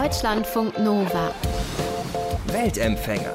[0.00, 1.32] Deutschlandfunk Nova.
[2.48, 3.32] Weltempfänger.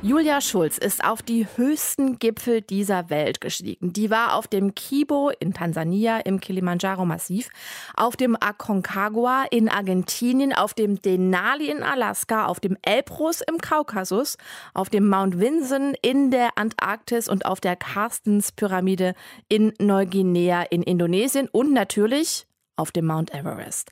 [0.00, 3.92] Julia Schulz ist auf die höchsten Gipfel dieser Welt gestiegen.
[3.92, 7.48] Die war auf dem Kibo in Tansania im Kilimanjaro-Massiv,
[7.96, 14.38] auf dem Aconcagua in Argentinien, auf dem Denali in Alaska, auf dem Elbrus im Kaukasus,
[14.72, 19.14] auf dem Mount Vinson in der Antarktis und auf der Carstens-Pyramide
[19.48, 22.46] in Neuguinea in Indonesien und natürlich
[22.82, 23.90] auf dem Mount Everest.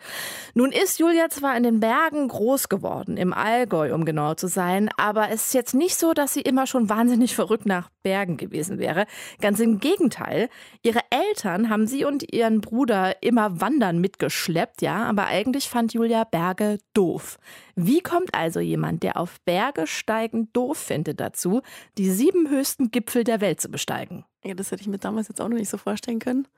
[0.54, 4.90] Nun ist Julia zwar in den Bergen groß geworden, im Allgäu, um genau zu sein,
[4.96, 8.78] aber es ist jetzt nicht so, dass sie immer schon wahnsinnig verrückt nach Bergen gewesen
[8.78, 9.06] wäre.
[9.40, 10.48] Ganz im Gegenteil.
[10.82, 16.24] Ihre Eltern haben sie und ihren Bruder immer wandern mitgeschleppt, ja, aber eigentlich fand Julia
[16.24, 17.38] Berge doof.
[17.76, 21.62] Wie kommt also jemand, der auf Berge steigen doof findet, dazu,
[21.96, 24.24] die sieben höchsten Gipfel der Welt zu besteigen?
[24.44, 26.48] Ja, das hätte ich mir damals jetzt auch noch nicht so vorstellen können.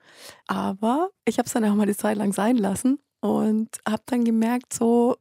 [0.46, 4.24] Aber ich habe es dann auch mal die Zeit lang sein lassen und habe dann
[4.24, 5.16] gemerkt, so,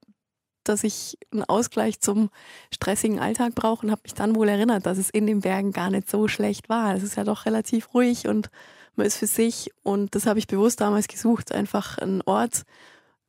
[0.64, 2.30] dass ich einen Ausgleich zum
[2.72, 5.90] stressigen Alltag brauche und habe mich dann wohl erinnert, dass es in den Bergen gar
[5.90, 6.96] nicht so schlecht war.
[6.96, 8.50] Es ist ja doch relativ ruhig und
[8.96, 12.64] man ist für sich und das habe ich bewusst damals gesucht, einfach einen Ort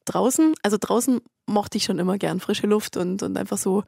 [0.04, 0.54] draußen.
[0.62, 3.84] Also draußen mochte ich schon immer gern frische Luft und, und einfach so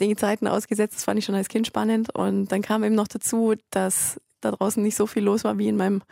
[0.00, 0.96] den Zeiten ausgesetzt.
[0.96, 4.50] Das fand ich schon als Kind spannend und dann kam eben noch dazu, dass da
[4.50, 6.02] draußen nicht so viel los war wie in meinem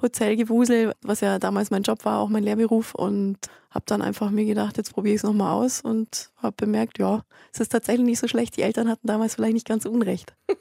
[0.00, 2.94] Hotelgewusel, was ja damals mein Job war, auch mein Lehrberuf.
[2.94, 3.38] Und
[3.74, 7.22] habe dann einfach mir gedacht, jetzt probiere ich es nochmal aus und habe bemerkt, ja,
[7.52, 8.56] es ist tatsächlich nicht so schlecht.
[8.56, 10.34] Die Eltern hatten damals vielleicht nicht ganz unrecht.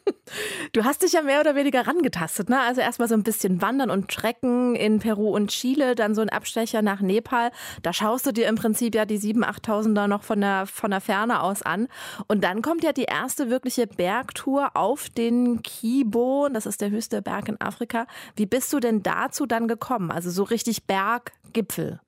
[0.72, 2.59] Du hast dich ja mehr oder weniger rangetastet, ne?
[2.61, 6.30] Also erstmal so ein bisschen wandern und trecken in Peru und Chile, dann so ein
[6.30, 7.52] Abstecher nach Nepal.
[7.81, 11.02] Da schaust du dir im Prinzip ja die 7.000, 8.000er noch von der, von der
[11.02, 11.89] Ferne aus an.
[12.27, 16.48] Und dann kommt ja die erste wirkliche Bergtour auf den Kibo.
[16.52, 18.08] Das ist der höchste Berg in Afrika.
[18.36, 20.09] Wie bist du denn dazu dann gekommen?
[20.09, 22.00] Also so richtig Berggipfel.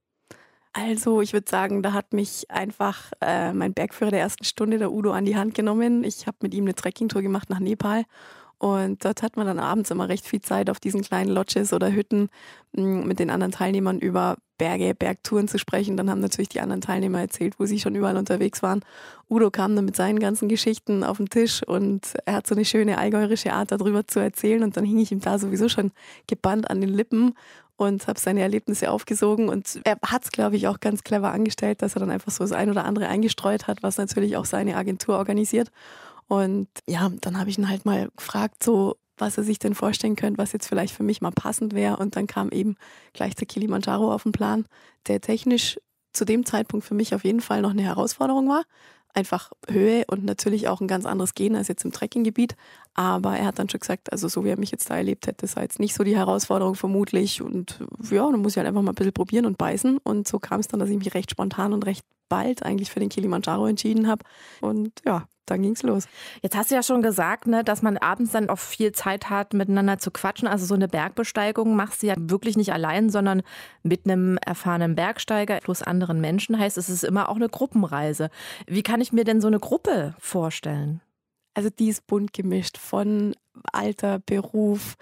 [0.77, 4.91] Also, ich würde sagen, da hat mich einfach äh, mein Bergführer der ersten Stunde, der
[4.91, 6.03] Udo, an die Hand genommen.
[6.03, 8.03] Ich habe mit ihm eine Trekkingtour gemacht nach Nepal.
[8.57, 11.93] Und dort hat man dann abends immer recht viel Zeit, auf diesen kleinen Lodges oder
[11.93, 12.29] Hütten
[12.73, 15.95] mit den anderen Teilnehmern über Berge, Bergtouren zu sprechen.
[15.95, 18.81] Dann haben natürlich die anderen Teilnehmer erzählt, wo sie schon überall unterwegs waren.
[19.29, 22.65] Udo kam dann mit seinen ganzen Geschichten auf den Tisch und er hat so eine
[22.65, 24.63] schöne allgäuerische Art, darüber zu erzählen.
[24.63, 25.91] Und dann hing ich ihm da sowieso schon
[26.27, 27.33] gebannt an den Lippen
[27.77, 29.49] und habe seine Erlebnisse aufgesogen.
[29.49, 32.43] Und er hat es, glaube ich, auch ganz clever angestellt, dass er dann einfach so
[32.43, 35.71] das ein oder andere eingestreut hat, was natürlich auch seine Agentur organisiert.
[36.27, 40.15] Und ja, dann habe ich ihn halt mal gefragt, so was er sich denn vorstellen
[40.15, 41.97] könnte, was jetzt vielleicht für mich mal passend wäre.
[41.97, 42.75] Und dann kam eben
[43.13, 44.65] gleich der Kilimanjaro auf den Plan,
[45.07, 45.79] der technisch
[46.11, 48.63] zu dem Zeitpunkt für mich auf jeden Fall noch eine Herausforderung war,
[49.15, 52.55] einfach Höhe und natürlich auch ein ganz anderes Gehen als jetzt im Trekkinggebiet.
[52.93, 55.47] Aber er hat dann schon gesagt, also so wie er mich jetzt da erlebt hätte,
[55.47, 57.41] sei jetzt nicht so die Herausforderung vermutlich.
[57.41, 59.97] Und ja, dann muss ich halt einfach mal ein bisschen probieren und beißen.
[59.99, 62.99] Und so kam es dann, dass ich mich recht spontan und recht bald eigentlich für
[62.99, 64.23] den Kilimanjaro entschieden habe.
[64.61, 66.07] Und ja, dann ging's los.
[66.41, 69.53] Jetzt hast du ja schon gesagt, ne, dass man abends dann auch viel Zeit hat,
[69.53, 70.47] miteinander zu quatschen.
[70.47, 73.43] Also so eine Bergbesteigung machst du ja wirklich nicht allein, sondern
[73.83, 76.57] mit einem erfahrenen Bergsteiger plus anderen Menschen.
[76.59, 78.29] Heißt, es ist immer auch eine Gruppenreise.
[78.67, 81.01] Wie kann ich mir denn so eine Gruppe vorstellen?
[81.53, 83.33] Also die ist bunt gemischt von
[83.71, 84.97] Alter, Beruf,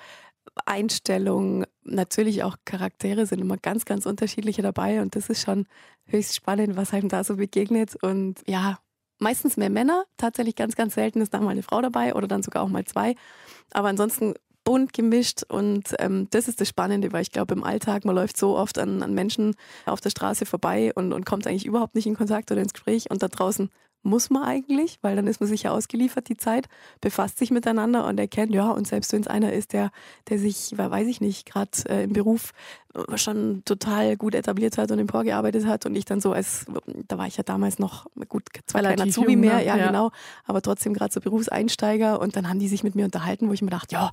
[0.66, 5.66] Einstellung, natürlich auch Charaktere sind immer ganz, ganz unterschiedliche dabei und das ist schon
[6.06, 8.78] höchst spannend, was einem da so begegnet und ja,
[9.24, 12.44] meistens mehr Männer, tatsächlich ganz, ganz selten ist da mal eine Frau dabei oder dann
[12.44, 13.16] sogar auch mal zwei,
[13.72, 18.06] aber ansonsten bunt gemischt und ähm, das ist das Spannende, weil ich glaube im Alltag,
[18.06, 21.66] man läuft so oft an, an Menschen auf der Straße vorbei und, und kommt eigentlich
[21.66, 23.10] überhaupt nicht in Kontakt oder ins Gespräch.
[23.10, 23.70] Und da draußen
[24.04, 26.68] muss man eigentlich, weil dann ist man sicher ausgeliefert die Zeit,
[27.02, 29.92] befasst sich miteinander und erkennt, ja, und selbst wenn es einer ist, der,
[30.30, 32.52] der sich, weiß ich nicht, gerade äh, im Beruf
[33.16, 36.66] schon total gut etabliert hat und emporgearbeitet hat und ich dann so als,
[37.08, 39.66] da war ich ja damals noch, gut, zwei kleiner Azubi mehr, ne?
[39.66, 40.12] ja, ja, genau,
[40.46, 43.62] aber trotzdem gerade so Berufseinsteiger und dann haben die sich mit mir unterhalten, wo ich
[43.62, 44.12] mir dachte, ja,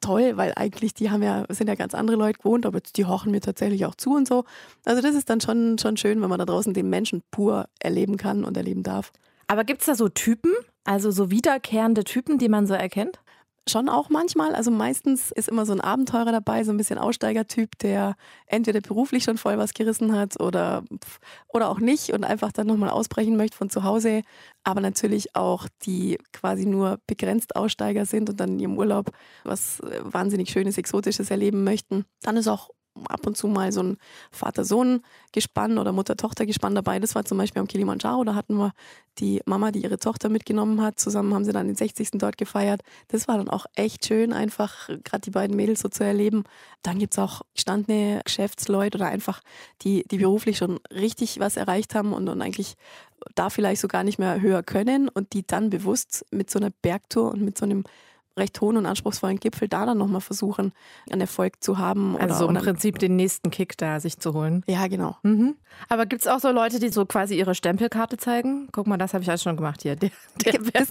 [0.00, 3.30] toll, weil eigentlich die haben ja, sind ja ganz andere Leute gewohnt, aber die horchen
[3.30, 4.44] mir tatsächlich auch zu und so.
[4.84, 8.16] Also das ist dann schon, schon schön, wenn man da draußen den Menschen pur erleben
[8.16, 9.12] kann und erleben erleben darf.
[9.46, 10.52] Aber gibt es da so Typen,
[10.84, 13.18] also so wiederkehrende Typen, die man so erkennt?
[13.70, 14.54] Schon auch manchmal.
[14.54, 19.22] Also meistens ist immer so ein Abenteurer dabei, so ein bisschen Aussteigertyp, der entweder beruflich
[19.22, 20.82] schon voll was gerissen hat oder,
[21.46, 24.22] oder auch nicht und einfach dann nochmal ausbrechen möchte von zu Hause.
[24.64, 29.12] Aber natürlich auch die quasi nur begrenzt Aussteiger sind und dann in ihrem Urlaub
[29.44, 32.04] was wahnsinnig Schönes, Exotisches erleben möchten.
[32.22, 32.70] Dann ist auch
[33.08, 33.98] ab und zu mal so ein
[34.32, 36.98] Vater-Sohn-Gespann oder Mutter-Tochter-Gespann dabei.
[36.98, 38.24] Das war zum Beispiel am Kilimanjaro.
[38.24, 38.72] Da hatten wir
[39.18, 40.98] die Mama, die ihre Tochter mitgenommen hat.
[40.98, 42.10] Zusammen haben sie dann den 60.
[42.14, 42.82] dort gefeiert.
[43.08, 46.44] Das war dann auch echt schön, einfach gerade die beiden Mädels so zu erleben.
[46.82, 49.40] Dann gibt es auch gestandene Geschäftsleute oder einfach
[49.82, 52.76] die, die beruflich schon richtig was erreicht haben und, und eigentlich
[53.34, 56.70] da vielleicht so gar nicht mehr höher können und die dann bewusst mit so einer
[56.82, 57.84] Bergtour und mit so einem
[58.40, 60.72] recht hohen und anspruchsvollen Gipfel da dann nochmal versuchen,
[61.10, 62.14] einen Erfolg zu haben.
[62.14, 64.64] Oder, also im oder Prinzip den nächsten Kick da sich zu holen.
[64.66, 65.16] Ja, genau.
[65.22, 65.56] Mhm.
[65.88, 68.68] Aber gibt es auch so Leute, die so quasi ihre Stempelkarte zeigen?
[68.72, 69.96] Guck mal, das habe ich alles schon gemacht hier.
[69.96, 70.10] Der,
[70.44, 70.88] der, Berg, das,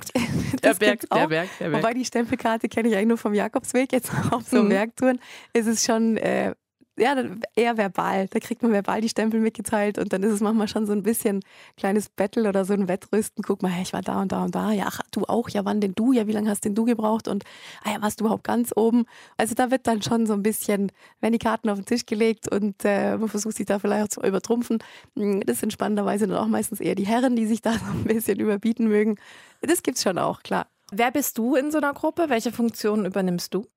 [0.62, 1.84] der, Berg, der, Berg, der Berg.
[1.84, 4.70] Wobei die Stempelkarte kenne ich eigentlich nur vom Jakobsweg, jetzt auf so mhm.
[4.70, 5.20] Bergtouren.
[5.54, 6.54] Ist es schon äh,
[7.00, 7.16] ja,
[7.56, 8.28] eher verbal.
[8.28, 11.04] Da kriegt man verbal die Stempel mitgeteilt und dann ist es manchmal schon so ein
[11.04, 11.42] bisschen
[11.78, 13.44] kleines Battle oder so ein Wettrüsten.
[13.44, 14.72] Guck mal, hey, ich war da und da und da.
[14.72, 15.50] Ja, ach, du auch.
[15.50, 16.12] Ja, wann denn du?
[16.12, 17.28] Ja, wie lange hast denn du gebraucht?
[17.28, 17.44] Und
[17.84, 19.06] ah ja, warst du überhaupt ganz oben?
[19.38, 20.92] Also da wird dann schon so ein bisschen,
[21.22, 24.10] wenn die Karten auf den Tisch gelegt und äh, man versucht sich da vielleicht auch
[24.10, 24.80] zu übertrumpfen.
[25.16, 28.04] Hm, das sind spannenderweise dann auch meistens eher die Herren, die sich da so ein
[28.04, 29.16] bisschen überbieten mögen.
[29.62, 30.68] Das gibt's schon auch, klar.
[30.92, 32.30] Wer bist du in so einer Gruppe?
[32.30, 33.68] Welche Funktionen übernimmst du?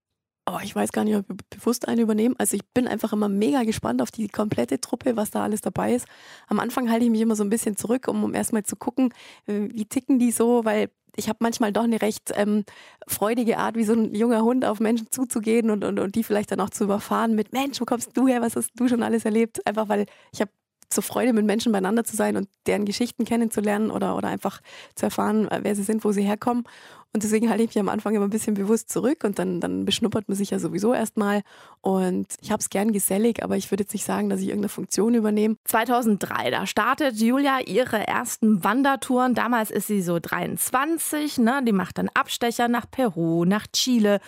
[0.46, 2.34] Oh, ich weiß gar nicht, ob wir bewusst eine übernehmen.
[2.36, 5.94] Also ich bin einfach immer mega gespannt auf die komplette Truppe, was da alles dabei
[5.94, 6.06] ist.
[6.48, 9.14] Am Anfang halte ich mich immer so ein bisschen zurück, um, um erstmal zu gucken,
[9.46, 12.64] äh, wie ticken die so, weil ich habe manchmal doch eine recht ähm,
[13.06, 16.50] freudige Art, wie so ein junger Hund auf Menschen zuzugehen und, und, und die vielleicht
[16.50, 19.24] dann auch zu überfahren mit Mensch, wo kommst du her, was hast du schon alles
[19.24, 19.64] erlebt?
[19.66, 20.50] Einfach weil ich habe
[20.94, 24.60] zur Freude, mit Menschen beieinander zu sein und deren Geschichten kennenzulernen oder, oder einfach
[24.94, 26.64] zu erfahren, äh, wer sie sind, wo sie herkommen.
[27.14, 29.84] Und deswegen halte ich mich am Anfang immer ein bisschen bewusst zurück und dann, dann
[29.84, 31.42] beschnuppert man sich ja sowieso erstmal.
[31.82, 34.70] Und ich habe es gern gesellig, aber ich würde jetzt nicht sagen, dass ich irgendeine
[34.70, 35.56] Funktion übernehme.
[35.64, 39.34] 2003, da startet Julia ihre ersten Wandertouren.
[39.34, 41.62] Damals ist sie so 23, ne?
[41.66, 44.20] die macht dann Abstecher nach Peru, nach Chile.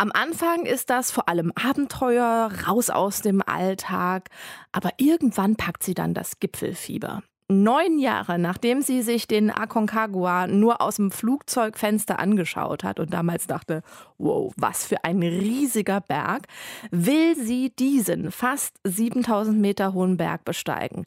[0.00, 4.30] Am Anfang ist das vor allem Abenteuer, raus aus dem Alltag,
[4.72, 7.22] aber irgendwann packt sie dann das Gipfelfieber.
[7.50, 13.46] Neun Jahre nachdem sie sich den Aconcagua nur aus dem Flugzeugfenster angeschaut hat und damals
[13.46, 13.82] dachte,
[14.18, 16.46] wow, was für ein riesiger Berg,
[16.90, 21.04] will sie diesen fast 7000 Meter hohen Berg besteigen.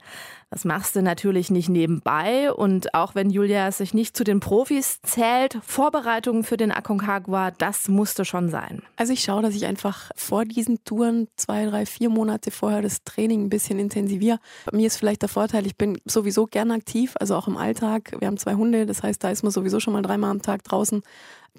[0.49, 5.01] Das machst du natürlich nicht nebenbei und auch wenn Julia sich nicht zu den Profis
[5.01, 8.83] zählt, Vorbereitungen für den Aconcagua, das musste schon sein.
[8.95, 13.03] Also ich schaue, dass ich einfach vor diesen Touren zwei, drei, vier Monate vorher das
[13.03, 14.39] Training ein bisschen intensiviere.
[14.65, 18.15] Bei mir ist vielleicht der Vorteil, ich bin sowieso gern aktiv, also auch im Alltag.
[18.19, 20.63] Wir haben zwei Hunde, das heißt, da ist man sowieso schon mal dreimal am Tag
[20.63, 21.03] draußen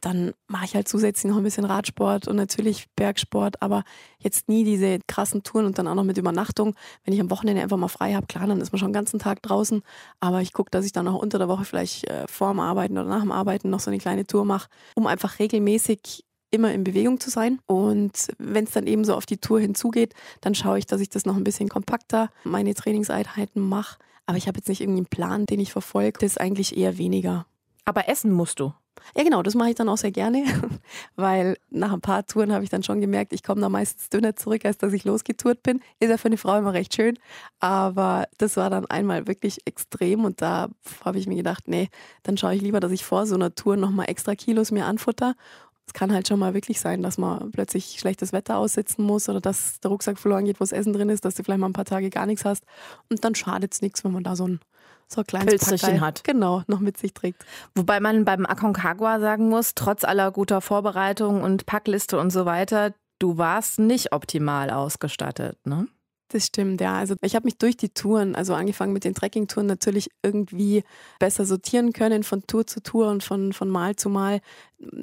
[0.00, 3.84] dann mache ich halt zusätzlich noch ein bisschen Radsport und natürlich Bergsport, aber
[4.18, 6.74] jetzt nie diese krassen Touren und dann auch noch mit Übernachtung.
[7.04, 9.18] Wenn ich am Wochenende einfach mal frei habe, klar, dann ist man schon den ganzen
[9.18, 9.82] Tag draußen,
[10.20, 12.98] aber ich gucke, dass ich dann auch unter der Woche vielleicht äh, vor dem Arbeiten
[12.98, 16.84] oder nach dem Arbeiten noch so eine kleine Tour mache, um einfach regelmäßig immer in
[16.84, 17.60] Bewegung zu sein.
[17.66, 21.08] Und wenn es dann eben so auf die Tour hinzugeht, dann schaue ich, dass ich
[21.08, 23.98] das noch ein bisschen kompakter, meine Trainingseinheiten mache.
[24.26, 26.18] Aber ich habe jetzt nicht irgendwie einen Plan, den ich verfolge.
[26.20, 27.46] Das ist eigentlich eher weniger.
[27.84, 28.72] Aber essen musst du.
[29.16, 30.44] Ja, genau, das mache ich dann auch sehr gerne,
[31.16, 34.34] weil nach ein paar Touren habe ich dann schon gemerkt, ich komme da meistens dünner
[34.36, 35.80] zurück, als dass ich losgetourt bin.
[36.00, 37.18] Ist ja für eine Frau immer recht schön,
[37.60, 40.68] aber das war dann einmal wirklich extrem und da
[41.04, 41.90] habe ich mir gedacht, nee,
[42.22, 45.34] dann schaue ich lieber, dass ich vor so einer Tour nochmal extra Kilos mir anfutter
[45.86, 49.40] es kann halt schon mal wirklich sein, dass man plötzlich schlechtes Wetter aussitzen muss oder
[49.40, 51.74] dass der Rucksack verloren geht, wo das Essen drin ist, dass du vielleicht mal ein
[51.74, 52.64] paar Tage gar nichts hast.
[53.10, 54.60] Und dann schadet es nichts, wenn man da so ein
[55.06, 56.24] so ein kleines Pilzchen hat.
[56.24, 57.44] Genau, noch mit sich trägt.
[57.74, 62.94] Wobei man beim Aconcagua sagen muss, trotz aller guter Vorbereitung und Packliste und so weiter,
[63.18, 65.86] du warst nicht optimal ausgestattet, ne?
[66.28, 66.94] Das stimmt, ja.
[66.94, 70.82] Also ich habe mich durch die Touren, also angefangen mit den Trekkingtouren, natürlich irgendwie
[71.20, 74.40] besser sortieren können von Tour zu Tour und von, von Mal zu Mal.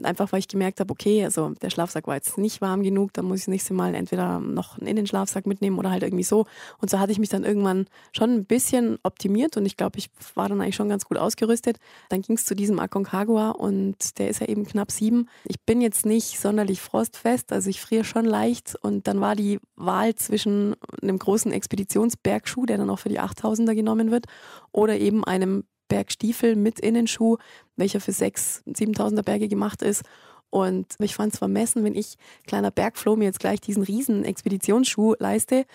[0.03, 3.25] Einfach weil ich gemerkt habe, okay, also der Schlafsack war jetzt nicht warm genug, dann
[3.25, 6.45] muss ich das nächste Mal entweder noch einen Innenschlafsack mitnehmen oder halt irgendwie so.
[6.79, 10.09] Und so hatte ich mich dann irgendwann schon ein bisschen optimiert und ich glaube, ich
[10.35, 11.77] war dann eigentlich schon ganz gut ausgerüstet.
[12.09, 15.27] Dann ging es zu diesem Aconcagua und der ist ja eben knapp sieben.
[15.45, 19.59] Ich bin jetzt nicht sonderlich frostfest, also ich friere schon leicht und dann war die
[19.75, 24.25] Wahl zwischen einem großen Expeditionsbergschuh, der dann auch für die 8000er genommen wird,
[24.71, 27.35] oder eben einem Bergstiefel mit Innenschuh,
[27.75, 30.03] welcher für 6.000, 7000er Berge gemacht ist.
[30.49, 32.15] Und ich fand es vermessen, wenn ich,
[32.47, 35.65] kleiner Bergfloh, mir jetzt gleich diesen riesen Expeditionsschuh leiste.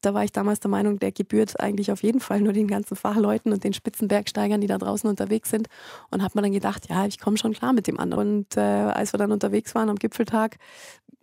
[0.00, 2.96] Da war ich damals der Meinung, der gebührt eigentlich auf jeden Fall nur den ganzen
[2.96, 5.68] Fachleuten und den Spitzenbergsteigern, die da draußen unterwegs sind.
[6.10, 8.38] Und habe mir dann gedacht, ja, ich komme schon klar mit dem anderen.
[8.38, 10.56] Und äh, als wir dann unterwegs waren am Gipfeltag,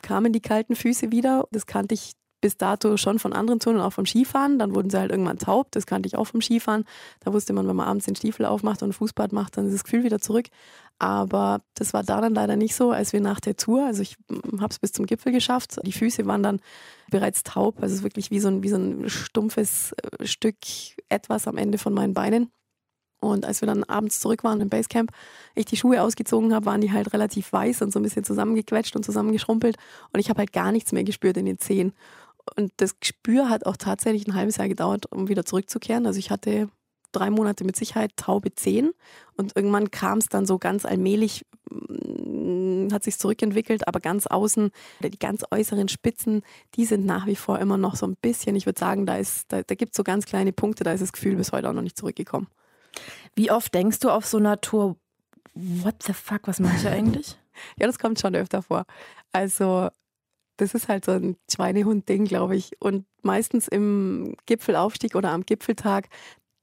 [0.04, 1.48] kamen die kalten Füße wieder.
[1.52, 2.12] Das kannte ich
[2.44, 4.60] bis dato schon von anderen Touren und auch vom Skifahren.
[4.60, 5.72] Dann wurden sie halt irgendwann taub.
[5.72, 6.84] Das kannte ich auch vom Skifahren.
[7.22, 9.86] Da wusste man, wenn man abends den Stiefel aufmacht und Fußbad macht, dann ist das
[9.86, 10.48] Gefühl wieder zurück.
[11.00, 14.18] Aber das war da dann leider nicht so, als wir nach der Tour, also ich
[14.60, 15.80] habe es bis zum Gipfel geschafft.
[15.86, 16.60] Die Füße waren dann
[17.10, 17.82] bereits taub.
[17.82, 20.58] Also es ist wirklich wie so ein, wie so ein stumpfes äh, Stück
[21.08, 22.52] etwas am Ende von meinen Beinen.
[23.24, 25.12] Und als wir dann abends zurück waren im Basecamp,
[25.56, 28.96] ich die Schuhe ausgezogen habe, waren die halt relativ weiß und so ein bisschen zusammengequetscht
[28.98, 29.78] und zusammengeschrumpelt.
[30.12, 31.94] Und ich habe halt gar nichts mehr gespürt in den Zehen.
[32.56, 36.06] Und das Gespür hat auch tatsächlich ein halbes Jahr gedauert, um wieder zurückzukehren.
[36.06, 36.70] Also ich hatte
[37.14, 38.92] drei Monate mit Sicherheit taube Zehen.
[39.38, 44.72] Und irgendwann kam es dann so ganz allmählich, mm, hat sich zurückentwickelt, aber ganz außen,
[45.02, 46.44] die ganz äußeren Spitzen,
[46.76, 49.64] die sind nach wie vor immer noch so ein bisschen, ich würde sagen, da, da,
[49.64, 51.82] da gibt es so ganz kleine Punkte, da ist das Gefühl bis heute auch noch
[51.82, 52.48] nicht zurückgekommen.
[53.36, 54.98] Wie oft denkst du auf so einer Tour,
[55.54, 57.38] what the fuck, was mache ich eigentlich?
[57.80, 58.86] ja, das kommt schon öfter vor.
[59.32, 59.90] Also,
[60.64, 62.72] das ist halt so ein Schweinehund-Ding, glaube ich.
[62.80, 66.10] Und meistens im Gipfelaufstieg oder am Gipfeltag,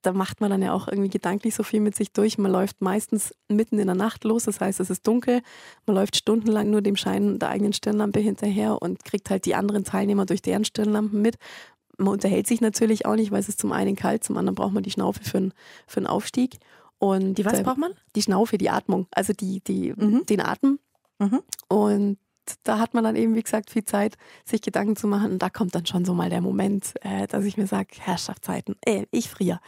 [0.02, 2.38] da macht man dann ja auch irgendwie gedanklich so viel mit sich durch.
[2.38, 5.42] Man läuft meistens mitten in der Nacht los, das heißt, es ist dunkel.
[5.86, 9.84] Man läuft stundenlang nur dem Schein der eigenen Stirnlampe hinterher und kriegt halt die anderen
[9.84, 11.36] Teilnehmer durch deren Stirnlampen mit
[12.00, 14.72] man unterhält sich natürlich auch nicht, weil es ist zum einen kalt, zum anderen braucht
[14.72, 15.52] man die Schnaufe für, einen,
[15.86, 16.56] für einen Aufstieg.
[16.98, 17.92] Und die was braucht man?
[18.16, 20.24] Die Schnaufe, die Atmung, also die, die, mhm.
[20.26, 20.78] den Atem.
[21.18, 21.40] Mhm.
[21.68, 22.18] Und
[22.62, 25.32] da hat man dann eben, wie gesagt, viel Zeit, sich Gedanken zu machen.
[25.32, 28.76] Und da kommt dann schon so mal der Moment, äh, dass ich mir sage, Herrschaftszeiten,
[28.84, 29.60] äh, ich friere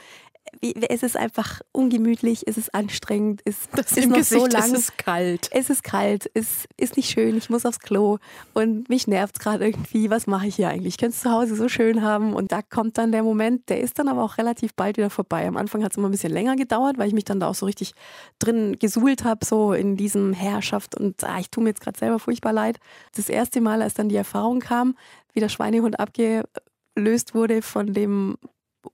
[0.60, 4.72] es ist einfach ungemütlich, es ist anstrengend, es das ist noch Gesicht, so lang.
[4.72, 5.48] Es ist kalt.
[5.52, 8.18] Es ist kalt, es ist nicht schön, ich muss aufs Klo
[8.54, 10.94] und mich nervt es gerade irgendwie, was mache ich hier eigentlich?
[10.94, 13.80] Ich könnte es zu Hause so schön haben und da kommt dann der Moment, der
[13.80, 15.46] ist dann aber auch relativ bald wieder vorbei.
[15.46, 17.54] Am Anfang hat es immer ein bisschen länger gedauert, weil ich mich dann da auch
[17.54, 17.92] so richtig
[18.38, 22.18] drin gesuhlt habe, so in diesem Herrschaft und ah, ich tue mir jetzt gerade selber
[22.18, 22.78] furchtbar leid.
[23.16, 24.96] Das erste Mal, als dann die Erfahrung kam,
[25.32, 28.36] wie der Schweinehund abgelöst wurde von dem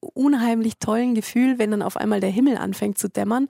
[0.00, 3.48] unheimlich tollen Gefühl, wenn dann auf einmal der Himmel anfängt zu dämmern,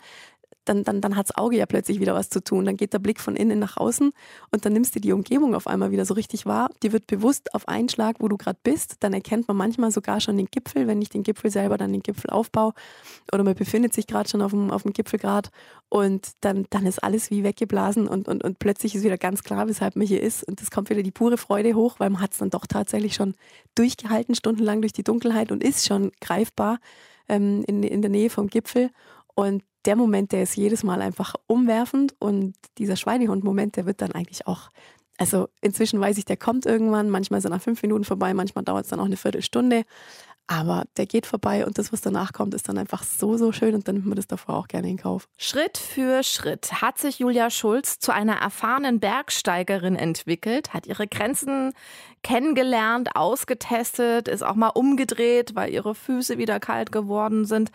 [0.68, 2.64] dann, dann, dann hat das Auge ja plötzlich wieder was zu tun.
[2.64, 4.12] Dann geht der Blick von innen nach außen
[4.50, 6.70] und dann nimmst du die Umgebung auf einmal wieder so richtig wahr.
[6.82, 8.96] Dir wird bewusst auf einen Schlag, wo du gerade bist.
[9.00, 12.02] Dann erkennt man manchmal sogar schon den Gipfel, wenn nicht den Gipfel selber, dann den
[12.02, 12.72] Gipfelaufbau.
[13.32, 15.50] Oder man befindet sich gerade schon auf dem, auf dem Gipfelgrad
[15.88, 19.68] und dann, dann ist alles wie weggeblasen und, und, und plötzlich ist wieder ganz klar,
[19.68, 20.44] weshalb man hier ist.
[20.44, 23.14] Und es kommt wieder die pure Freude hoch, weil man hat es dann doch tatsächlich
[23.14, 23.34] schon
[23.74, 26.78] durchgehalten, stundenlang durch die Dunkelheit und ist schon greifbar
[27.28, 28.90] ähm, in, in der Nähe vom Gipfel.
[29.34, 34.12] Und der Moment, der ist jedes Mal einfach umwerfend und dieser Schweinehund-Moment, der wird dann
[34.12, 34.70] eigentlich auch,
[35.18, 38.84] also inzwischen weiß ich, der kommt irgendwann, manchmal er nach fünf Minuten vorbei, manchmal dauert
[38.84, 39.84] es dann auch eine Viertelstunde,
[40.48, 43.74] aber der geht vorbei und das, was danach kommt, ist dann einfach so, so schön
[43.74, 45.28] und dann nimmt man das davor auch gerne in Kauf.
[45.36, 51.74] Schritt für Schritt hat sich Julia Schulz zu einer erfahrenen Bergsteigerin entwickelt, hat ihre Grenzen
[52.22, 57.70] kennengelernt, ausgetestet, ist auch mal umgedreht, weil ihre Füße wieder kalt geworden sind,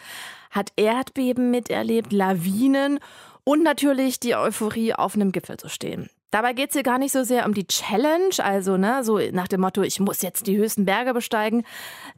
[0.50, 3.00] hat Erdbeben miterlebt, Lawinen
[3.44, 6.10] und natürlich die Euphorie, auf einem Gipfel zu stehen.
[6.34, 9.48] Dabei geht es hier gar nicht so sehr um die Challenge, also ne, so nach
[9.48, 11.64] dem Motto, ich muss jetzt die höchsten Berge besteigen.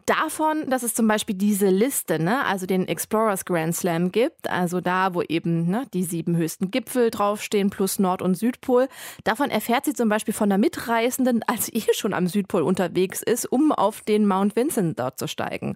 [0.05, 4.79] Davon, dass es zum Beispiel diese Liste, ne, also den Explorers Grand Slam gibt, also
[4.79, 8.87] da, wo eben ne, die sieben höchsten Gipfel draufstehen, plus Nord- und Südpol.
[9.25, 13.51] Davon erfährt sie zum Beispiel von der Mitreisenden, als ihr schon am Südpol unterwegs ist,
[13.51, 15.75] um auf den Mount Vincent dort zu steigen.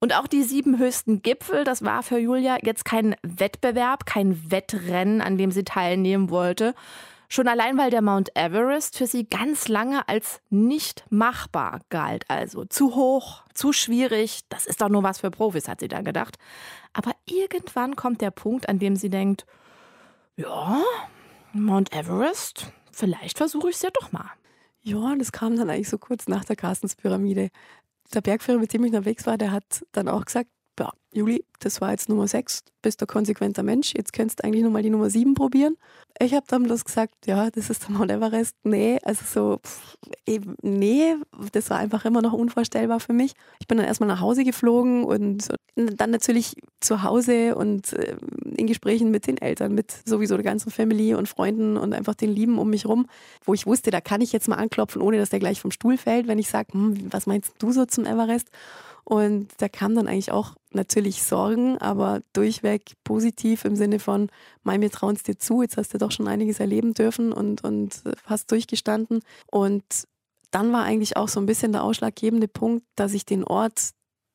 [0.00, 5.20] Und auch die sieben höchsten Gipfel, das war für Julia jetzt kein Wettbewerb, kein Wettrennen,
[5.20, 6.74] an dem sie teilnehmen wollte,
[7.30, 12.24] Schon allein, weil der Mount Everest für sie ganz lange als nicht machbar galt.
[12.28, 16.04] Also zu hoch, zu schwierig, das ist doch nur was für Profis, hat sie dann
[16.04, 16.38] gedacht.
[16.94, 19.44] Aber irgendwann kommt der Punkt, an dem sie denkt,
[20.36, 20.80] ja,
[21.52, 24.30] Mount Everest, vielleicht versuche ich es ja doch mal.
[24.80, 27.50] Ja, das kam dann eigentlich so kurz nach der Carstenspyramide.
[28.14, 31.80] Der Bergführer, mit dem ich unterwegs war, der hat dann auch gesagt, ja, Juli, das
[31.80, 35.10] war jetzt Nummer 6, bist ein konsequenter Mensch, jetzt könntest du eigentlich nochmal die Nummer
[35.10, 35.76] 7 probieren.
[36.20, 38.56] Ich habe dann bloß gesagt, ja, das ist der Mount Everest.
[38.64, 41.14] Nee, also so, pff, eben, nee,
[41.52, 43.32] das war einfach immer noch unvorstellbar für mich.
[43.60, 48.16] Ich bin dann erstmal nach Hause geflogen und dann natürlich zu Hause und äh,
[48.56, 52.30] in Gesprächen mit den Eltern, mit sowieso der ganzen Family und Freunden und einfach den
[52.30, 53.06] Lieben um mich rum,
[53.44, 55.96] wo ich wusste, da kann ich jetzt mal anklopfen, ohne dass der gleich vom Stuhl
[55.96, 58.48] fällt, wenn ich sage, hm, was meinst du so zum Everest?
[59.08, 64.28] Und da kam dann eigentlich auch natürlich Sorgen, aber durchweg positiv im Sinne von,
[64.64, 67.64] Mai, wir trauen es dir zu, jetzt hast du doch schon einiges erleben dürfen und,
[67.64, 69.20] und hast durchgestanden.
[69.50, 69.82] Und
[70.50, 73.92] dann war eigentlich auch so ein bisschen der ausschlaggebende Punkt, dass ich den Ort,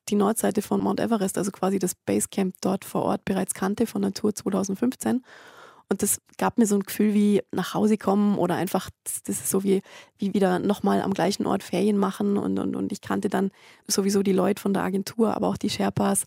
[0.10, 4.02] die Nordseite von Mount Everest, also quasi das Basecamp dort vor Ort bereits kannte von
[4.02, 5.24] der Tour 2015
[5.90, 9.40] Und das gab mir so ein Gefühl wie nach Hause kommen oder einfach, das, das
[9.42, 9.82] ist so wie,
[10.18, 12.38] wie wieder nochmal am gleichen Ort Ferien machen.
[12.38, 13.52] Und, und, und ich kannte dann
[13.88, 16.26] sowieso die Leute von der Agentur, aber auch die Sherpas.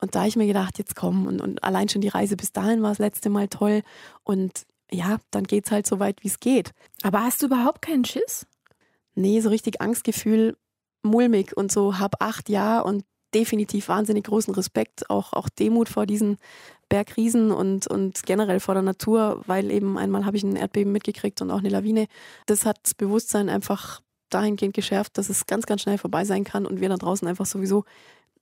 [0.00, 1.26] Und da habe ich mir gedacht, jetzt komm.
[1.26, 3.82] Und, und allein schon die Reise bis dahin war das letzte Mal toll.
[4.24, 6.72] Und ja, dann geht es halt so weit, wie es geht.
[7.02, 8.46] Aber hast du überhaupt keinen Schiss?
[9.14, 10.56] Nee, so richtig Angstgefühl,
[11.02, 16.06] mulmig und so hab acht Jahre und definitiv wahnsinnig großen Respekt, auch, auch Demut vor
[16.06, 16.36] diesen
[16.92, 21.40] Bergriesen und, und generell vor der Natur, weil eben einmal habe ich ein Erdbeben mitgekriegt
[21.40, 22.06] und auch eine Lawine.
[22.44, 26.66] Das hat das Bewusstsein einfach dahingehend geschärft, dass es ganz, ganz schnell vorbei sein kann
[26.66, 27.84] und wir da draußen einfach sowieso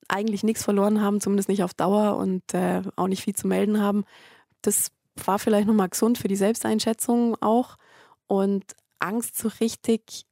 [0.08, 3.80] eigentlich nichts verloren haben, zumindest nicht auf Dauer und äh, auch nicht viel zu melden
[3.80, 4.02] haben.
[4.62, 4.90] Das
[5.24, 7.76] war vielleicht nochmal gesund für die Selbsteinschätzung auch.
[8.26, 8.64] Und
[8.98, 10.26] Angst so richtig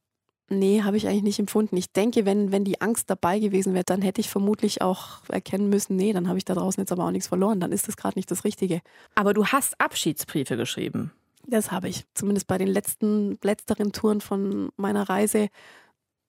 [0.49, 1.77] Nee, habe ich eigentlich nicht empfunden.
[1.77, 5.69] Ich denke, wenn, wenn die Angst dabei gewesen wäre, dann hätte ich vermutlich auch erkennen
[5.69, 7.59] müssen, nee, dann habe ich da draußen jetzt aber auch nichts verloren.
[7.59, 8.81] Dann ist das gerade nicht das Richtige.
[9.15, 11.11] Aber du hast Abschiedsbriefe geschrieben.
[11.45, 12.05] Das habe ich.
[12.15, 15.49] Zumindest bei den letzten, letzteren Touren von meiner Reise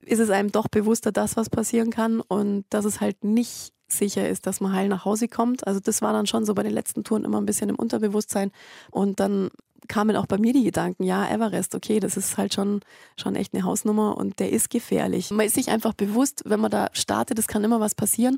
[0.01, 4.27] ist es einem doch bewusster, dass was passieren kann und dass es halt nicht sicher
[4.27, 5.67] ist, dass man heil nach Hause kommt.
[5.67, 8.51] Also das war dann schon so bei den letzten Touren immer ein bisschen im Unterbewusstsein.
[8.89, 9.49] Und dann
[9.91, 12.79] kamen auch bei mir die Gedanken, ja, Everest, okay, das ist halt schon,
[13.17, 15.31] schon echt eine Hausnummer und der ist gefährlich.
[15.31, 18.37] Man ist sich einfach bewusst, wenn man da startet, es kann immer was passieren.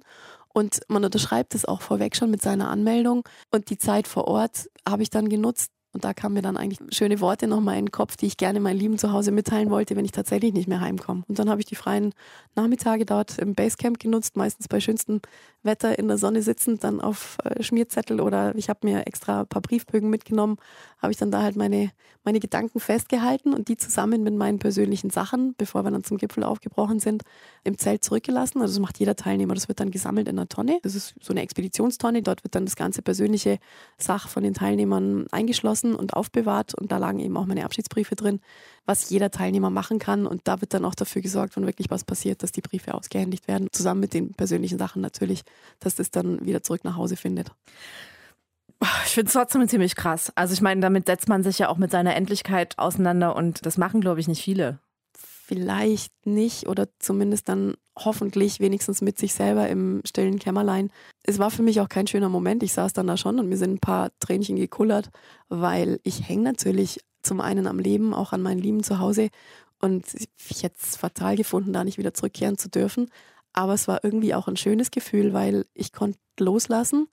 [0.52, 3.24] Und man unterschreibt es auch vorweg schon mit seiner Anmeldung.
[3.52, 6.80] Und die Zeit vor Ort habe ich dann genutzt, und da kamen mir dann eigentlich
[6.90, 9.96] schöne Worte nochmal in den Kopf, die ich gerne meinen Lieben zu Hause mitteilen wollte,
[9.96, 11.24] wenn ich tatsächlich nicht mehr heimkomme.
[11.28, 12.14] Und dann habe ich die freien
[12.56, 15.22] Nachmittage dort im Basecamp genutzt, meistens bei schönstem
[15.64, 19.48] Wetter in der Sonne sitzend, dann auf äh, Schmierzettel oder ich habe mir extra ein
[19.48, 20.58] paar Briefbögen mitgenommen,
[21.02, 21.92] habe ich dann da halt meine,
[22.24, 26.44] meine Gedanken festgehalten und die zusammen mit meinen persönlichen Sachen, bevor wir dann zum Gipfel
[26.44, 27.24] aufgebrochen sind,
[27.64, 28.62] im Zelt zurückgelassen.
[28.62, 29.54] Also das macht jeder Teilnehmer.
[29.54, 30.80] Das wird dann gesammelt in einer Tonne.
[30.84, 32.22] Das ist so eine Expeditionstonne.
[32.22, 33.60] Dort wird dann das ganze persönliche
[33.98, 36.74] Sach von den Teilnehmern eingeschlossen und aufbewahrt.
[36.74, 38.40] Und da lagen eben auch meine Abschiedsbriefe drin,
[38.86, 40.26] was jeder Teilnehmer machen kann.
[40.26, 43.48] Und da wird dann auch dafür gesorgt, wenn wirklich was passiert, dass die Briefe ausgehändigt
[43.50, 43.68] werden.
[43.72, 45.44] Zusammen mit den persönlichen Sachen natürlich,
[45.80, 47.52] dass das dann wieder zurück nach Hause findet.
[49.06, 50.32] Ich finde es trotzdem ziemlich krass.
[50.36, 53.78] Also ich meine, damit setzt man sich ja auch mit seiner Endlichkeit auseinander und das
[53.78, 54.80] machen, glaube ich, nicht viele.
[55.16, 60.90] Vielleicht nicht oder zumindest dann hoffentlich wenigstens mit sich selber im stillen Kämmerlein.
[61.24, 62.64] Es war für mich auch kein schöner Moment.
[62.64, 65.10] Ich saß dann da schon und mir sind ein paar Tränchen gekullert,
[65.50, 69.30] weil ich hänge natürlich zum einen am Leben, auch an meinen Lieben zu Hause
[69.84, 70.06] und
[70.50, 73.10] ich hätte es fatal gefunden, da nicht wieder zurückkehren zu dürfen.
[73.54, 77.08] Aber es war irgendwie auch ein schönes Gefühl, weil ich konnte loslassen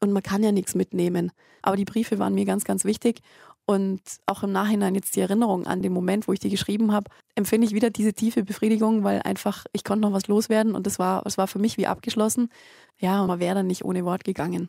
[0.00, 1.32] und man kann ja nichts mitnehmen.
[1.62, 3.20] Aber die Briefe waren mir ganz, ganz wichtig.
[3.64, 7.10] Und auch im Nachhinein jetzt die Erinnerung an den Moment, wo ich die geschrieben habe,
[7.36, 10.98] empfinde ich wieder diese tiefe Befriedigung, weil einfach ich konnte noch was loswerden und das
[10.98, 12.48] war, das war für mich wie abgeschlossen.
[12.98, 14.68] Ja, man wäre dann nicht ohne Wort gegangen.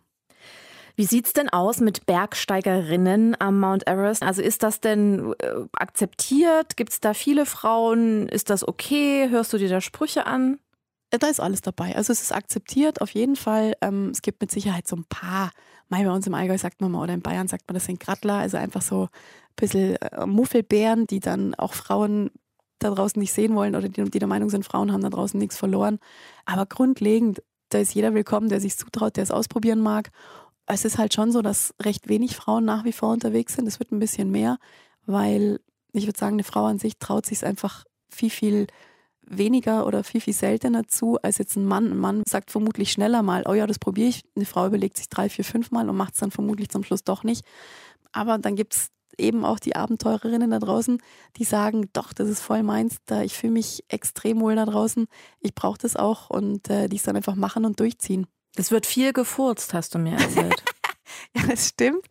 [0.95, 4.21] Wie sieht es denn aus mit Bergsteigerinnen am Mount Everest?
[4.21, 6.77] Also ist das denn äh, akzeptiert?
[6.77, 8.27] Gibt es da viele Frauen?
[8.29, 9.27] Ist das okay?
[9.29, 10.59] Hörst du dir da Sprüche an?
[11.17, 11.95] Da ist alles dabei.
[11.95, 13.73] Also es ist akzeptiert auf jeden Fall.
[13.81, 15.51] Ähm, es gibt mit Sicherheit so ein paar,
[15.89, 18.35] bei uns im Allgäu sagt man mal oder in Bayern sagt man, das sind Grattler,
[18.35, 19.09] also einfach so ein
[19.55, 22.31] bisschen äh, Muffelbären, die dann auch Frauen
[22.79, 25.39] da draußen nicht sehen wollen oder die, die der Meinung sind, Frauen haben da draußen
[25.39, 25.99] nichts verloren.
[26.45, 30.09] Aber grundlegend, da ist jeder willkommen, der sich zutraut, der es ausprobieren mag.
[30.65, 33.67] Es ist halt schon so, dass recht wenig Frauen nach wie vor unterwegs sind.
[33.67, 34.57] Es wird ein bisschen mehr,
[35.05, 35.59] weil
[35.91, 38.67] ich würde sagen, eine Frau an sich traut sich einfach viel, viel
[39.25, 41.91] weniger oder viel, viel seltener zu als jetzt ein Mann.
[41.91, 44.23] Ein Mann sagt vermutlich schneller mal, oh ja, das probiere ich.
[44.35, 47.03] Eine Frau überlegt sich drei, vier, fünf Mal und macht es dann vermutlich zum Schluss
[47.03, 47.45] doch nicht.
[48.11, 50.99] Aber dann gibt es eben auch die Abenteurerinnen da draußen,
[51.37, 55.05] die sagen, doch, das ist voll meins, da ich fühle mich extrem wohl da draußen,
[55.39, 58.27] ich brauche das auch und äh, die es dann einfach machen und durchziehen.
[58.55, 60.63] Es wird viel gefurzt, hast du mir erzählt.
[61.35, 62.05] ja, das stimmt.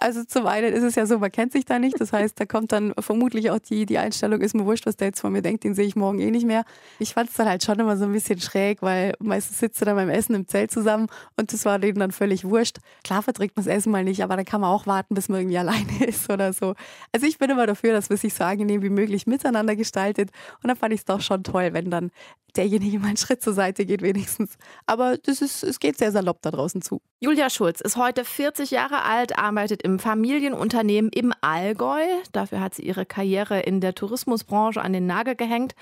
[0.00, 2.00] Also zum einen ist es ja so, man kennt sich da nicht.
[2.00, 5.08] Das heißt, da kommt dann vermutlich auch die, die Einstellung, ist mir wurscht, was der
[5.08, 6.64] jetzt von mir denkt, den sehe ich morgen eh nicht mehr.
[6.98, 9.84] Ich fand es dann halt schon immer so ein bisschen schräg, weil meistens sitzt du
[9.84, 12.78] dann beim Essen im Zelt zusammen und das war denen dann völlig wurscht.
[13.04, 15.40] Klar verträgt man das Essen mal nicht, aber dann kann man auch warten, bis man
[15.40, 16.74] irgendwie alleine ist oder so.
[17.12, 20.30] Also ich bin immer dafür, dass man sich so angenehm wie möglich miteinander gestaltet.
[20.62, 22.10] Und da fand ich es doch schon toll, wenn dann
[22.56, 24.56] derjenige mal einen Schritt zur Seite geht wenigstens.
[24.86, 27.00] Aber das ist, es geht sehr salopp da draußen zu.
[27.20, 32.02] Julia Schulz ist heute 40 Jahre alt, arbeitet im Familienunternehmen im Allgäu.
[32.32, 35.74] Dafür hat sie ihre Karriere in der Tourismusbranche an den Nagel gehängt.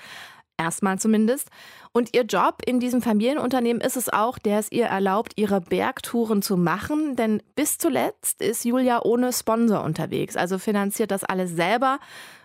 [0.57, 1.49] Erstmal zumindest.
[1.93, 6.41] Und ihr Job in diesem Familienunternehmen ist es auch, der es ihr erlaubt, ihre Bergtouren
[6.41, 7.15] zu machen.
[7.15, 10.35] Denn bis zuletzt ist Julia ohne Sponsor unterwegs.
[10.35, 11.99] Also finanziert das alles selber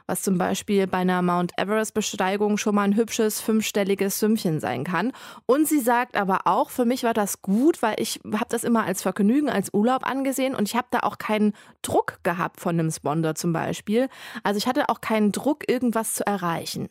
[0.09, 5.13] was zum Beispiel bei einer Mount Everest-Besteigung schon mal ein hübsches fünfstelliges Sümmchen sein kann.
[5.47, 8.85] Und sie sagt aber auch, für mich war das gut, weil ich habe das immer
[8.85, 12.91] als Vergnügen, als Urlaub angesehen und ich habe da auch keinen Druck gehabt von einem
[12.91, 14.09] Sponsor zum Beispiel.
[14.43, 16.89] Also ich hatte auch keinen Druck, irgendwas zu erreichen.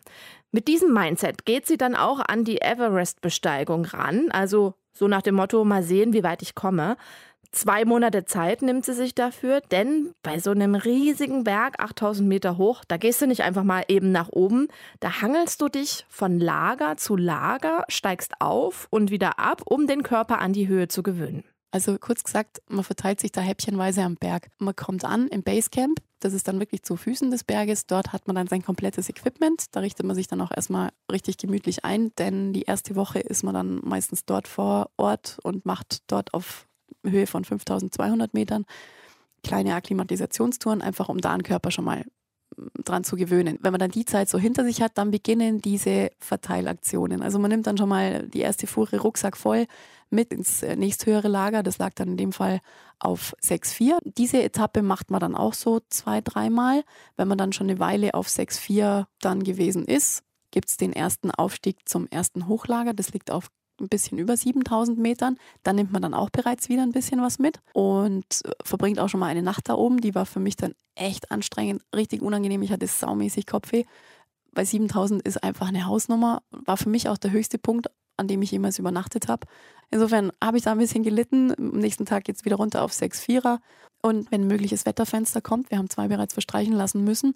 [0.51, 4.29] Mit diesem Mindset geht sie dann auch an die Everest-Besteigung ran.
[4.31, 6.97] Also so nach dem Motto, mal sehen, wie weit ich komme.
[7.51, 12.57] Zwei Monate Zeit nimmt sie sich dafür, denn bei so einem riesigen Berg, 8000 Meter
[12.57, 14.67] hoch, da gehst du nicht einfach mal eben nach oben.
[14.99, 20.03] Da hangelst du dich von Lager zu Lager, steigst auf und wieder ab, um den
[20.03, 21.43] Körper an die Höhe zu gewöhnen.
[21.71, 24.47] Also kurz gesagt, man verteilt sich da häppchenweise am Berg.
[24.57, 27.85] Man kommt an im Basecamp, das ist dann wirklich zu Füßen des Berges.
[27.85, 29.65] Dort hat man dann sein komplettes Equipment.
[29.71, 33.43] Da richtet man sich dann auch erstmal richtig gemütlich ein, denn die erste Woche ist
[33.43, 36.66] man dann meistens dort vor Ort und macht dort auf
[37.03, 38.65] Höhe von 5200 Metern
[39.43, 42.03] kleine Akklimatisationstouren, einfach um da einen Körper schon mal
[42.57, 43.57] mm, dran zu gewöhnen.
[43.61, 47.21] Wenn man dann die Zeit so hinter sich hat, dann beginnen diese Verteilaktionen.
[47.21, 49.65] Also man nimmt dann schon mal die erste Fuhre Rucksack voll
[50.09, 51.63] mit ins äh, nächsthöhere Lager.
[51.63, 52.59] Das lag dann in dem Fall
[52.99, 53.97] auf 6,4.
[54.03, 56.83] Diese Etappe macht man dann auch so zwei, dreimal.
[57.15, 61.31] Wenn man dann schon eine Weile auf 6,4 dann gewesen ist, gibt es den ersten
[61.31, 62.93] Aufstieg zum ersten Hochlager.
[62.93, 65.37] Das liegt auf ein bisschen über 7000 Metern.
[65.63, 69.09] Da nimmt man dann auch bereits wieder ein bisschen was mit und äh, verbringt auch
[69.09, 70.01] schon mal eine Nacht da oben.
[70.01, 72.61] Die war für mich dann echt anstrengend, richtig unangenehm.
[72.61, 73.85] Ich hatte saumäßig Kopfweh.
[74.53, 76.41] Bei 7000 ist einfach eine Hausnummer.
[76.51, 77.87] War für mich auch der höchste Punkt,
[78.17, 79.45] an dem ich jemals übernachtet habe.
[79.91, 81.53] Insofern habe ich da ein bisschen gelitten.
[81.57, 83.59] Am nächsten Tag geht es wieder runter auf 6,4er.
[84.01, 87.35] Und wenn ein mögliches Wetterfenster kommt, wir haben zwei bereits verstreichen lassen müssen.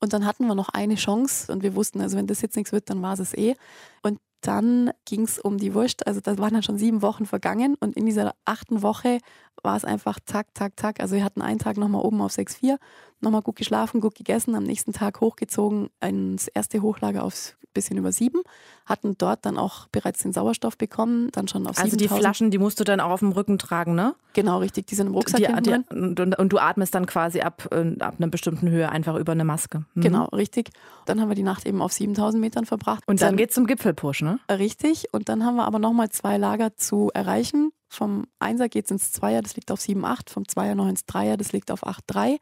[0.00, 2.72] Und dann hatten wir noch eine Chance und wir wussten, also wenn das jetzt nichts
[2.72, 3.56] wird, dann war es eh.
[4.02, 6.06] Und dann ging es um die Wurst.
[6.06, 9.18] Also da waren dann schon sieben Wochen vergangen und in dieser achten Woche
[9.62, 11.00] war es einfach zack, zack, zack.
[11.00, 12.78] Also wir hatten einen Tag nochmal oben auf 6,4,
[13.20, 18.12] nochmal gut geschlafen, gut gegessen, am nächsten Tag hochgezogen, ins erste Hochlager aufs bisschen über
[18.12, 18.42] sieben,
[18.86, 22.00] hatten dort dann auch bereits den Sauerstoff bekommen, dann schon auf Also 7000.
[22.00, 24.14] die Flaschen, die musst du dann auch auf dem Rücken tragen, ne?
[24.32, 25.84] Genau, richtig, die sind im Rucksack Die, die, drin.
[25.90, 29.32] und, und, und du atmest dann quasi ab, äh, ab einer bestimmten Höhe einfach über
[29.32, 29.84] eine Maske.
[29.94, 30.00] Mhm.
[30.00, 30.70] Genau, richtig.
[31.06, 33.04] Dann haben wir die Nacht eben auf 7000 Metern verbracht.
[33.06, 34.40] Und dann, geht's zum Gipfelpush, ne?
[34.50, 35.12] Richtig.
[35.12, 37.70] Und dann haben wir aber nochmal zwei Lager zu erreichen.
[37.88, 40.30] Vom Einser geht es ins Zweier, das liegt auf 7,8.
[40.30, 42.38] Vom Zweier noch ins Dreier, das liegt auf 8,3.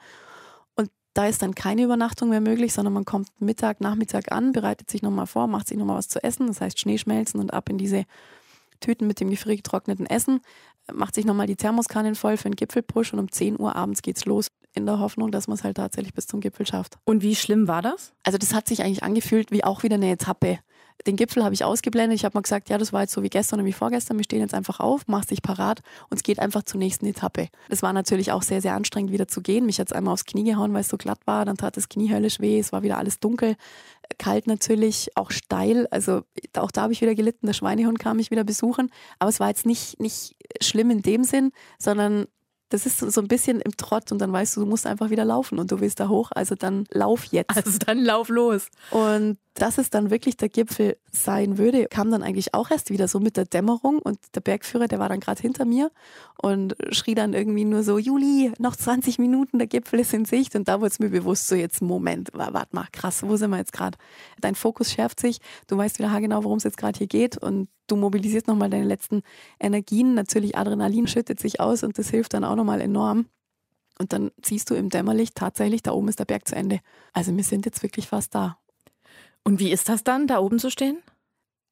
[1.17, 5.01] Da ist dann keine Übernachtung mehr möglich, sondern man kommt Mittag, Nachmittag an, bereitet sich
[5.01, 6.47] nochmal vor, macht sich nochmal was zu essen.
[6.47, 8.05] Das heißt Schnee schmelzen und ab in diese
[8.81, 10.41] Tüten mit dem gefriergetrockneten Essen.
[10.93, 14.27] Macht sich nochmal die Thermoskannen voll für den Gipfelpush und um 10 Uhr abends geht's
[14.27, 16.99] los in der Hoffnung, dass man es halt tatsächlich bis zum Gipfel schafft.
[17.07, 18.13] Und wie schlimm war das?
[18.23, 20.59] Also das hat sich eigentlich angefühlt wie auch wieder eine Etappe.
[21.07, 22.17] Den Gipfel habe ich ausgeblendet.
[22.17, 24.17] Ich habe mal gesagt, ja, das war jetzt so wie gestern und wie vorgestern.
[24.17, 25.81] Wir stehen jetzt einfach auf, machst dich parat
[26.11, 27.49] und es geht einfach zur nächsten Etappe.
[27.69, 29.67] Das war natürlich auch sehr, sehr anstrengend, wieder zu gehen.
[29.67, 31.45] Mich hat es einmal aufs Knie gehauen, weil es so glatt war.
[31.45, 32.59] Dann tat das Knie höllisch weh.
[32.59, 33.57] Es war wieder alles dunkel,
[34.19, 35.87] kalt natürlich, auch steil.
[35.91, 36.23] Also
[36.57, 37.47] auch da habe ich wieder gelitten.
[37.47, 38.91] Der Schweinehund kam mich wieder besuchen.
[39.19, 42.27] Aber es war jetzt nicht, nicht schlimm in dem Sinn, sondern
[42.69, 45.25] das ist so ein bisschen im Trott und dann weißt du, du musst einfach wieder
[45.25, 47.57] laufen und du willst da hoch, also dann lauf jetzt.
[47.57, 48.69] Also dann lauf los.
[48.91, 53.09] Und dass es dann wirklich der Gipfel sein würde, kam dann eigentlich auch erst wieder
[53.09, 55.91] so mit der Dämmerung und der Bergführer, der war dann gerade hinter mir
[56.41, 60.55] und schrie dann irgendwie nur so, Juli, noch 20 Minuten, der Gipfel ist in Sicht
[60.57, 63.57] und da wurde es mir bewusst, so jetzt Moment, warte mal, krass, wo sind wir
[63.57, 63.97] jetzt gerade?
[64.41, 65.39] Dein Fokus schärft sich,
[65.69, 68.85] du weißt wieder haargenau, worum es jetzt gerade hier geht und du mobilisierst nochmal deine
[68.85, 69.23] letzten
[69.59, 73.27] Energien, natürlich Adrenalin schüttet sich aus und das hilft dann auch nochmal enorm.
[73.99, 76.81] Und dann siehst du im Dämmerlicht tatsächlich, da oben ist der Berg zu Ende.
[77.15, 78.59] Also wir sind jetzt wirklich fast da.
[79.47, 80.99] Und wie ist das dann, da oben zu stehen?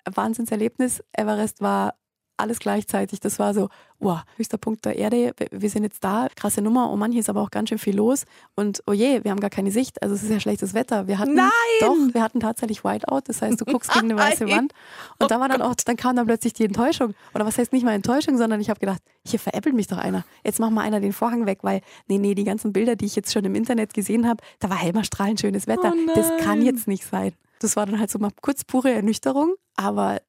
[0.04, 1.02] Wahnsinnserlebnis.
[1.12, 1.96] Everest war
[2.36, 3.18] alles gleichzeitig.
[3.18, 6.92] Das war so, wow, höchster Punkt der Erde, wir sind jetzt da, krasse Nummer.
[6.92, 8.26] Oh Mann, hier ist aber auch ganz schön viel los.
[8.54, 10.00] Und oh je, wir haben gar keine Sicht.
[10.04, 11.08] Also es ist ja schlechtes Wetter.
[11.08, 11.50] Wir hatten, Nein!
[11.80, 13.22] Doch, wir hatten tatsächlich Whiteout.
[13.24, 14.72] Das heißt, du guckst gegen eine weiße Wand.
[15.18, 17.14] Und da war dann auch, dann kam dann plötzlich die Enttäuschung.
[17.34, 20.24] Oder was heißt nicht mal Enttäuschung, sondern ich habe gedacht, hier veräppelt mich doch einer.
[20.44, 23.16] Jetzt mach mal einer den Vorhang weg, weil, nee, nee, die ganzen Bilder, die ich
[23.16, 25.92] jetzt schon im Internet gesehen habe, da war immer strahlend schönes Wetter.
[25.92, 27.32] Oh das kann jetzt nicht sein.
[27.64, 30.20] Das war dann halt so mal kurz pure Ernüchterung, aber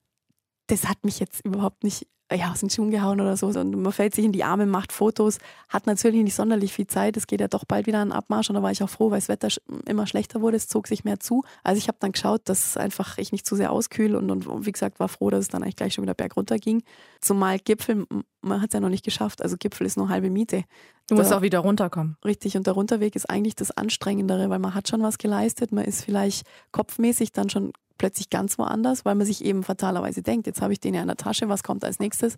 [0.68, 3.48] das hat mich jetzt überhaupt nicht ja, aus den Schuhen gehauen oder so.
[3.48, 5.38] Und man fällt sich in die Arme, macht Fotos,
[5.70, 7.18] hat natürlich nicht sonderlich viel Zeit.
[7.18, 9.20] Es geht ja doch bald wieder an Abmarsch und da war ich auch froh, weil
[9.20, 9.50] das Wetter
[9.86, 10.58] immer schlechter wurde.
[10.58, 11.44] Es zog sich mehr zu.
[11.64, 14.72] Also ich habe dann geschaut, dass einfach ich nicht zu sehr auskühle und, und wie
[14.72, 16.84] gesagt war froh, dass es dann eigentlich gleich schon wieder bergunter ging.
[17.22, 18.08] Zumal Gipfel,
[18.42, 19.42] man hat es ja noch nicht geschafft.
[19.44, 20.64] Also Gipfel ist nur halbe Miete.
[21.08, 22.18] Du musst auch wieder runterkommen.
[22.26, 25.86] Richtig, und der Runterweg ist eigentlich das Anstrengendere, weil man hat schon was geleistet, man
[25.86, 30.62] ist vielleicht kopfmäßig dann schon plötzlich ganz woanders, weil man sich eben fatalerweise denkt, jetzt
[30.62, 32.38] habe ich den ja in der Tasche, was kommt als nächstes?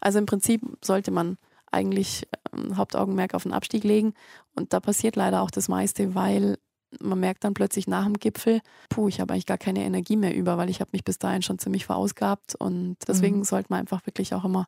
[0.00, 1.38] Also im Prinzip sollte man
[1.70, 4.12] eigentlich ähm, Hauptaugenmerk auf den Abstieg legen
[4.54, 6.58] und da passiert leider auch das meiste, weil
[7.00, 10.36] man merkt dann plötzlich nach dem Gipfel, puh, ich habe eigentlich gar keine Energie mehr
[10.36, 13.44] über, weil ich habe mich bis dahin schon ziemlich verausgabt und deswegen mhm.
[13.44, 14.66] sollte man einfach wirklich auch immer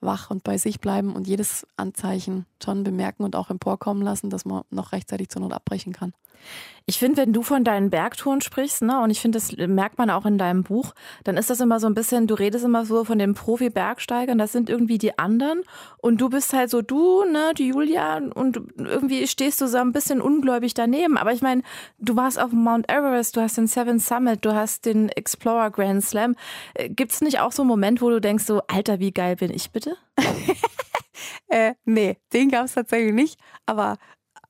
[0.00, 4.44] wach und bei sich bleiben und jedes Anzeichen schon bemerken und auch emporkommen lassen, dass
[4.44, 6.12] man noch rechtzeitig zur Not abbrechen kann.
[6.86, 10.10] Ich finde, wenn du von deinen Bergtouren sprichst, ne, und ich finde, das merkt man
[10.10, 10.92] auch in deinem Buch,
[11.24, 14.52] dann ist das immer so ein bisschen, du redest immer so von den Profi-Bergsteigern, das
[14.52, 15.62] sind irgendwie die anderen
[15.96, 19.92] und du bist halt so du, ne, die Julia und irgendwie stehst du so ein
[19.92, 21.16] bisschen ungläubig daneben.
[21.16, 21.62] Aber ich meine,
[21.98, 26.04] du warst auf Mount Everest, du hast den Seven Summit, du hast den Explorer Grand
[26.04, 26.36] Slam.
[26.74, 29.36] Äh, Gibt es nicht auch so einen Moment, wo du denkst so, Alter, wie geil
[29.36, 29.96] bin ich bitte?
[31.48, 33.40] äh, nee, den gab es tatsächlich nicht.
[33.64, 33.96] Aber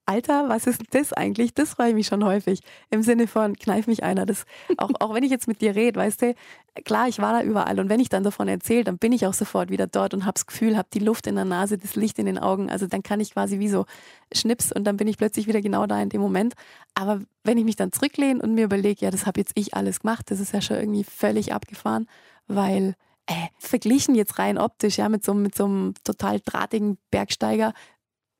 [0.07, 1.55] Alter, was ist das eigentlich?
[1.55, 2.61] Das freue ich mich schon häufig.
[2.91, 4.27] Im Sinne von, kneif mich einer.
[4.27, 4.45] Das,
[4.77, 6.35] auch, auch wenn ich jetzt mit dir rede, weißt du,
[6.85, 7.81] klar, ich war da überall.
[7.81, 10.35] Und wenn ich dann davon erzähle, dann bin ich auch sofort wieder dort und habe
[10.35, 12.71] das Gefühl, habe die Luft in der Nase, das Licht in den Augen.
[12.71, 13.87] Also dann kann ich quasi wie so
[14.33, 16.55] schnips und dann bin ich plötzlich wieder genau da in dem Moment.
[16.95, 20.01] Aber wenn ich mich dann zurücklehne und mir überlege, ja, das habe jetzt ich alles
[20.01, 22.09] gemacht, das ist ja schon irgendwie völlig abgefahren,
[22.47, 22.95] weil
[23.27, 27.73] äh, verglichen jetzt rein optisch, ja, mit so, mit so einem total drahtigen Bergsteiger,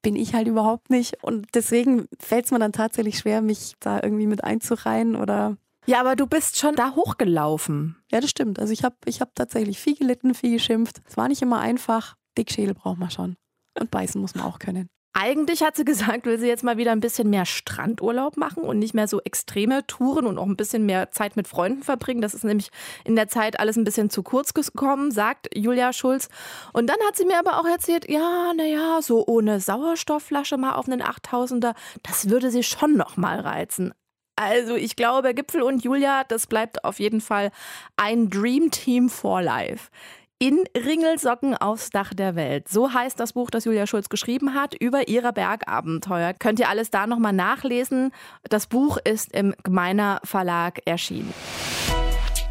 [0.05, 1.25] bin ich halt überhaupt nicht.
[1.25, 5.57] Und deswegen fällt es mir dann tatsächlich schwer, mich da irgendwie mit einzureihen oder.
[5.87, 7.97] Ja, aber du bist schon da hochgelaufen.
[8.13, 8.61] Ja, das stimmt.
[8.61, 11.03] Also ich habe ich hab tatsächlich viel gelitten, viel geschimpft.
[11.09, 12.15] Es war nicht immer einfach.
[12.39, 13.37] Dickschädel braucht man schon.
[13.79, 14.89] Und beißen muss man auch können.
[15.17, 18.81] Eigentlich hat sie gesagt, will sie jetzt mal wieder ein bisschen mehr Strandurlaub machen und
[18.81, 22.21] nicht mehr so extreme Touren und auch ein bisschen mehr Zeit mit Freunden verbringen.
[22.21, 22.71] Das ist nämlich
[23.05, 26.29] in der Zeit alles ein bisschen zu kurz gekommen, sagt Julia Schulz.
[26.73, 30.89] Und dann hat sie mir aber auch erzählt, ja, naja, so ohne Sauerstoffflasche mal auf
[30.89, 33.95] einen 8000er, das würde sie schon noch mal reizen.
[34.35, 37.53] Also ich glaube, Gipfel und Julia, das bleibt auf jeden Fall
[37.97, 39.91] ein Dream Team for Life
[40.39, 42.69] in Ringelsocken aufs Dach der Welt.
[42.69, 46.35] So heißt das Buch, das Julia Schulz geschrieben hat, über ihre Bergabenteuer.
[46.35, 48.13] Könnt ihr alles da nochmal nachlesen.
[48.49, 51.33] Das Buch ist im Gemeiner Verlag erschienen.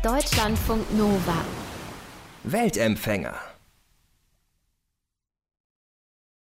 [0.01, 1.45] Deutschlandfunk Nova.
[2.43, 3.35] Weltempfänger.